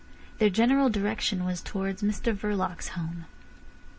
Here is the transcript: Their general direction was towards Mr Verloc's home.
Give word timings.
Their 0.39 0.49
general 0.49 0.89
direction 0.89 1.45
was 1.45 1.61
towards 1.61 2.01
Mr 2.01 2.33
Verloc's 2.35 2.87
home. 2.97 3.25